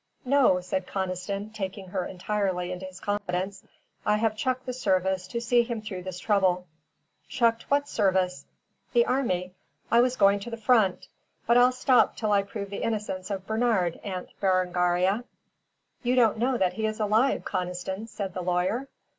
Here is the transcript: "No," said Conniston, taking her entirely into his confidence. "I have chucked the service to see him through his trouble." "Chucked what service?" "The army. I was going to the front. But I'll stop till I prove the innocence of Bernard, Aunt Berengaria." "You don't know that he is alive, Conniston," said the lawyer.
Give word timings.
"No," 0.25 0.59
said 0.61 0.87
Conniston, 0.87 1.53
taking 1.53 1.89
her 1.89 2.07
entirely 2.07 2.71
into 2.71 2.87
his 2.87 2.99
confidence. 2.99 3.63
"I 4.03 4.15
have 4.17 4.35
chucked 4.35 4.65
the 4.65 4.73
service 4.73 5.27
to 5.27 5.39
see 5.39 5.61
him 5.61 5.79
through 5.83 6.01
his 6.01 6.17
trouble." 6.17 6.65
"Chucked 7.29 7.69
what 7.69 7.87
service?" 7.87 8.45
"The 8.93 9.05
army. 9.05 9.53
I 9.91 10.01
was 10.01 10.15
going 10.17 10.39
to 10.39 10.49
the 10.49 10.57
front. 10.57 11.07
But 11.45 11.57
I'll 11.57 11.71
stop 11.71 12.15
till 12.17 12.31
I 12.31 12.41
prove 12.41 12.71
the 12.71 12.81
innocence 12.81 13.29
of 13.29 13.45
Bernard, 13.45 13.99
Aunt 14.03 14.29
Berengaria." 14.39 15.23
"You 16.01 16.15
don't 16.15 16.39
know 16.39 16.57
that 16.57 16.73
he 16.73 16.87
is 16.87 16.99
alive, 16.99 17.43
Conniston," 17.45 18.07
said 18.07 18.33
the 18.33 18.41
lawyer. 18.41 18.87